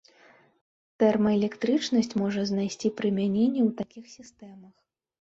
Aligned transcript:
Тэрмаэлектрычнасць 1.03 2.11
можа 2.23 2.41
знайсці 2.55 2.95
прымяненне 2.97 3.61
ў 3.71 3.71
такіх 3.85 4.05
сістэмах. 4.19 4.73